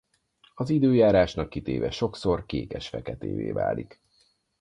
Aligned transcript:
Az 0.53 0.69
időjárásnak 0.69 1.49
kitéve 1.49 1.91
sokszor 1.91 2.45
kékesfeketévé 2.45 3.51
válik. 3.51 4.01